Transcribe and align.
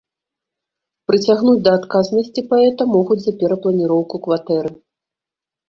Прыцягнуць 1.11 1.61
да 1.67 1.71
адказнасці 1.81 2.45
паэта 2.55 2.89
могуць 2.95 3.21
за 3.27 3.37
перапланіроўку 3.39 4.15
кватэры. 4.27 4.77